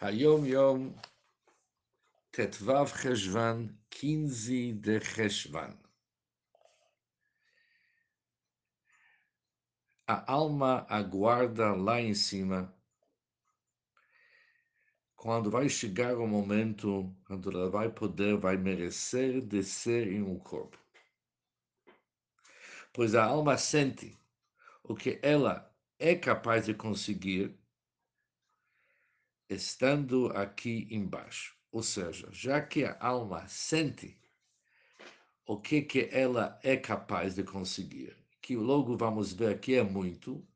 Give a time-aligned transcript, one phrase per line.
[0.00, 0.92] Hayom Yom
[2.32, 5.78] Tetvav Cheshvan, 15 de Cheshvan.
[10.06, 12.74] A alma aguarda lá em cima
[15.14, 20.76] quando vai chegar o momento quando ela vai poder, vai merecer descer em um corpo.
[22.92, 24.18] Pois a alma sente
[24.82, 27.56] o que ela é capaz de conseguir
[29.54, 31.56] estando aqui embaixo.
[31.72, 34.18] Ou seja, já que a alma sente
[35.46, 40.46] o que, que ela é capaz de conseguir, que logo vamos ver que é muito,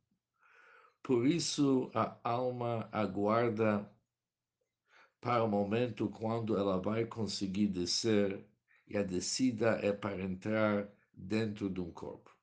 [1.03, 3.91] por isso a alma aguarda
[5.21, 8.47] para o momento quando ela vai conseguir descer
[8.87, 12.35] e a descida é para entrar dentro de um corpo.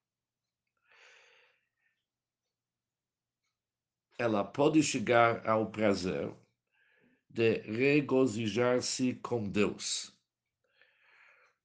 [4.18, 6.34] Ela pode chegar ao prazer
[7.36, 10.18] de regozijar-se com Deus.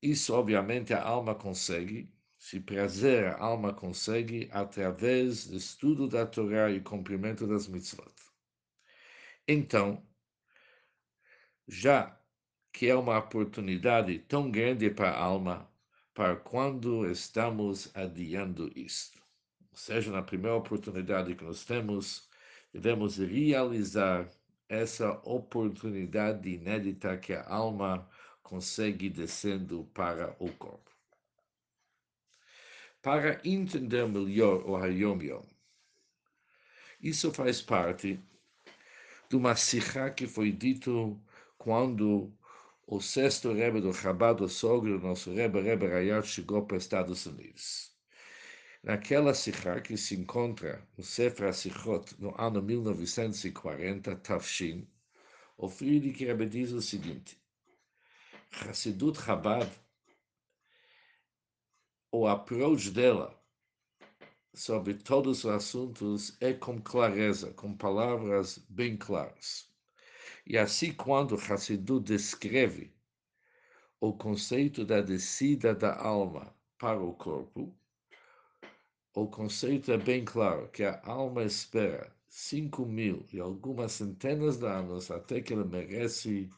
[0.03, 6.73] Isso, obviamente, a alma consegue, se prazer a alma consegue através do estudo da Torá
[6.73, 8.13] e cumprimento das mitzvot.
[9.47, 10.05] Então,
[11.69, 12.21] já
[12.73, 15.71] que é uma oportunidade tão grande para a alma,
[16.13, 19.23] para quando estamos adiando isto.
[19.71, 22.29] Ou seja, na primeira oportunidade que nós temos,
[22.73, 24.29] devemos realizar
[24.71, 28.09] essa oportunidade inédita que a alma
[28.43, 30.91] consegue descendo para o corpo.
[33.03, 35.43] Para entender melhor o Hayom Yom,
[37.03, 38.21] isso faz parte
[39.29, 41.21] de uma sikha que foi dito
[41.59, 42.33] quando
[42.87, 46.85] o sexto Rebbe do Chabad, o sogro do nosso Rebbe, Rebbe Rayat, chegou para os
[46.85, 48.00] Estados Unidos.
[48.83, 54.89] Naquela sikha que se encontra no Sefer Sichot no ano 1940, Tafshin,
[55.59, 57.39] o Friedrich Rebbe diz o seguinte:
[58.51, 59.71] Hassidut Chabad,
[62.11, 63.39] o approach dela
[64.55, 69.71] sobre todos os assuntos é com clareza, com palavras bem claras.
[70.47, 72.95] E assim, quando Hassidut descreve
[74.01, 77.79] o conceito da descida da alma para o corpo,
[79.15, 84.67] o conceito é bem claro, que a alma espera cinco mil e algumas centenas de
[84.67, 86.49] anos até que ela merece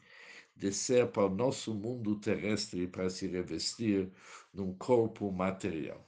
[0.55, 4.11] descer para o nosso mundo terrestre para se revestir
[4.53, 6.07] num corpo material.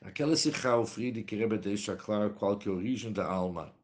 [0.00, 3.74] Naquela sikha, o Friedrich Rebbe deixa claro qual que é a origem da alma,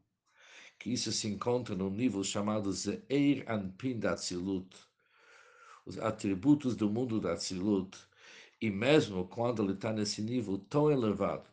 [0.79, 4.75] que isso se encontra no nível chamado Zeir Anpin da Tzilut,
[5.85, 7.97] os atributos do mundo da Tzilut,
[8.61, 11.49] e mesmo quando ele está nesse nível tão elevado,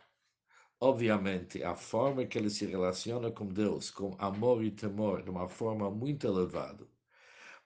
[0.81, 5.49] obviamente a forma que ele se relaciona com Deus, com amor e temor, de uma
[5.49, 6.87] forma muito elevada,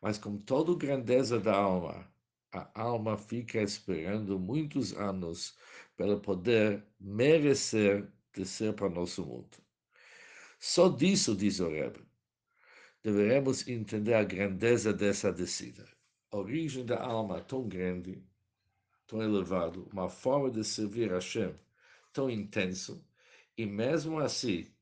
[0.00, 2.10] mas com toda a grandeza da alma,
[2.52, 5.56] a alma fica esperando muitos anos
[5.96, 9.56] para poder merecer descer para o nosso mundo.
[10.60, 12.00] Só disso, diz o Rebbe,
[13.02, 15.88] deveremos entender a grandeza dessa descida.
[16.30, 18.22] A origem da alma tão grande
[19.08, 21.58] tão elevado, uma forma de servir Hashem
[22.12, 23.04] tão intenso,
[23.56, 24.72] e mesmo assim,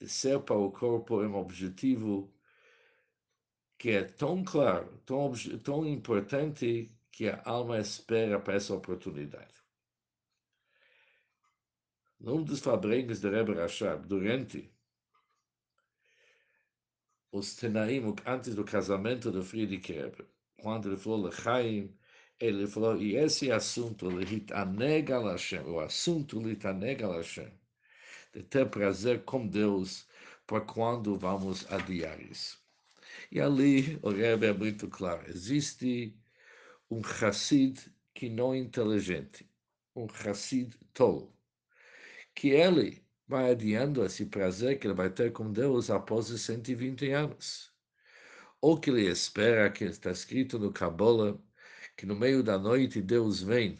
[0.00, 2.34] de ser para o corpo um objetivo
[3.78, 5.32] que é tão claro, tão,
[5.62, 9.54] tão importante, que a alma espera para essa oportunidade.
[12.18, 14.72] Num dos fabrengues de Rebbe Rashab, durante
[17.32, 20.26] os Tenaim, antes do casamento do Friedrich Rebbe,
[20.56, 21.94] quando ele falou Lechaim,
[22.40, 24.08] ele falou, e esse assunto,
[25.66, 26.56] o assunto de
[28.44, 30.08] ter prazer com Deus,
[30.46, 32.58] para quando vamos adiar isso.
[33.30, 36.16] E ali o Rebbe é muito claro, existe
[36.90, 37.78] um chassid
[38.14, 39.48] que não é inteligente,
[39.94, 41.32] um chassid tolo,
[42.34, 47.10] que ele vai adiando esse prazer que ele vai ter com Deus após os 120
[47.12, 47.70] anos.
[48.60, 51.38] Ou que ele espera, que está escrito no Kabbalah,
[52.00, 53.78] que no meio da noite Deus vem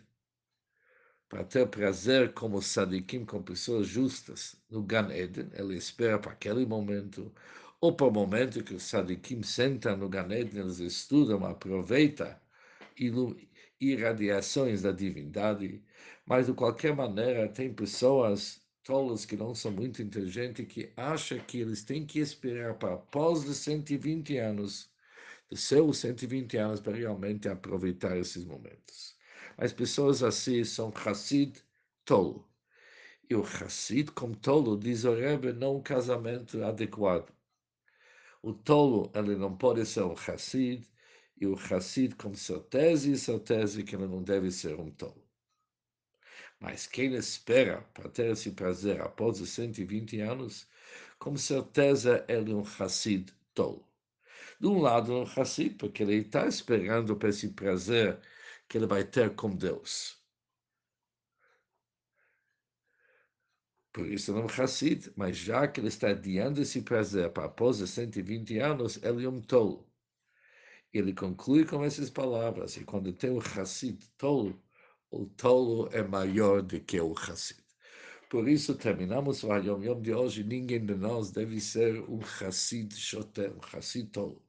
[1.27, 6.67] para ter prazer como sadikim, com pessoas justas no Gan Eden, ele espera para aquele
[6.67, 7.33] momento,
[7.81, 12.37] ou para o momento que os sadikim sentam no Gan Eden, eles estudam, aproveitam
[13.81, 15.83] irradiações da divindade,
[16.27, 21.59] mas de qualquer maneira tem pessoas tolas que não são muito inteligentes que acham que
[21.59, 24.90] eles têm que esperar para após os 120 anos
[25.57, 29.17] seus 120 anos para realmente aproveitar esses momentos.
[29.59, 31.61] Mas pessoas assim são Hassid
[32.05, 32.49] tolo.
[33.29, 37.33] E o Hassid, como tolo, diz o Rebbe, não um casamento adequado.
[38.43, 40.89] O tolo, ele não pode ser um Hassid,
[41.37, 45.25] e o Hassid, com certeza e certeza, que ele não deve ser um tolo.
[46.61, 50.69] Mas quem espera para ter esse prazer após os 120 anos,
[51.19, 53.90] com certeza ele é um Hassid tolo.
[54.59, 58.21] De um lado, um Hassid, porque ele está esperando para esse prazer
[58.69, 60.21] que ele vai ter com Deus.
[63.93, 67.81] Por isso não é Hassid, mas já que ele está adiando esse prazer para após
[67.81, 69.89] os 120 anos, ele é um tolo.
[70.93, 74.63] Ele conclui com essas palavras, e quando tem um Hassid tolo,
[75.11, 77.70] o tolo é maior do que o Hassid.
[78.31, 80.45] Por isso, terminamos o Hayom Yom de hoje.
[80.45, 84.41] Ninguém de nós deve ser um Hassid Shoter, um Hassid tolo.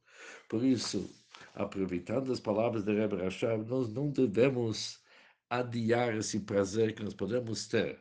[0.47, 1.09] Por isso,
[1.55, 4.99] aproveitando as palavras de Rebbe Rashab, nós não devemos
[5.49, 7.99] adiar esse prazer que nós podemos ter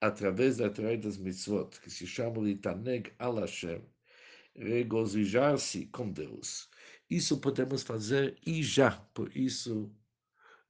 [0.00, 3.82] através da Torá das mitzvot, que se chama Litaneg al Hashem,
[4.56, 6.70] regozijar-se com Deus.
[7.10, 9.94] Isso podemos fazer e já, por isso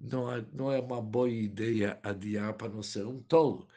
[0.01, 3.69] não é, não é uma boa ideia adiar para não ser um tolo.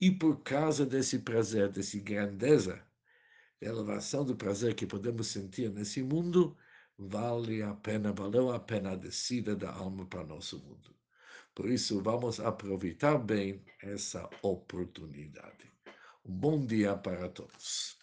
[0.00, 2.82] E por causa desse prazer, dessa grandeza,
[3.60, 6.56] elevação do prazer que podemos sentir nesse mundo,
[6.98, 10.94] vale a pena, valeu a pena a descida da alma para nosso mundo.
[11.54, 15.72] Por isso, vamos aproveitar bem essa oportunidade.
[16.24, 17.99] Um bom dia para todos.